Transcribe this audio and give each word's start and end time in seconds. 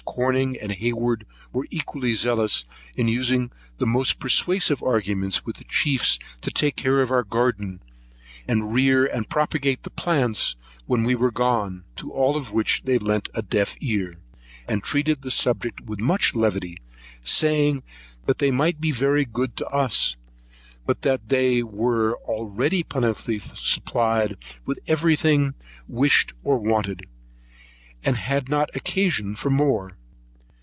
Corner 0.03 0.57
and 0.59 0.73
Hayward 0.73 1.25
were 1.53 1.67
equally 1.71 2.11
zealous 2.13 2.65
in 2.95 3.07
using 3.07 3.49
the 3.77 3.85
most 3.85 4.19
persuasive 4.19 4.83
arguments 4.83 5.45
with 5.45 5.55
the 5.57 5.63
chiefs 5.63 6.19
to 6.41 6.51
take 6.51 6.75
care 6.75 7.01
of 7.01 7.11
our 7.11 7.23
garden, 7.23 7.81
and 8.45 8.73
rear 8.73 9.05
and 9.05 9.29
propagate 9.29 9.83
the 9.83 9.89
plants 9.89 10.57
when 10.85 11.05
we 11.05 11.15
were 11.15 11.31
gone; 11.31 11.85
to 11.95 12.11
all 12.11 12.39
which 12.43 12.81
they 12.83 12.97
lent 12.97 13.29
a 13.33 13.41
deaf 13.41 13.75
ear, 13.79 14.15
and 14.67 14.83
treated 14.83 15.21
the 15.21 15.31
subject 15.31 15.79
with 15.81 16.01
much 16.01 16.35
levity, 16.35 16.77
saying, 17.23 17.81
they 18.37 18.51
might 18.51 18.81
be 18.81 18.91
very 18.91 19.23
good 19.23 19.55
to 19.55 19.65
us, 19.67 20.17
but 20.85 21.03
that 21.03 21.29
they 21.29 21.63
were 21.63 22.15
already 22.25 22.83
plentifully 22.83 23.39
supplied 23.39 24.35
with 24.65 24.77
every 24.87 25.15
thing 25.15 25.51
they 25.61 25.65
wished 25.87 26.33
or 26.43 26.57
wanted, 26.59 27.07
and 28.03 28.17
had 28.17 28.49
not 28.49 28.69
occasion 28.75 29.35
for 29.35 29.49
more. 29.49 29.95